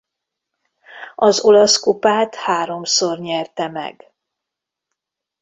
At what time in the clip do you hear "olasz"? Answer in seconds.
1.39-1.79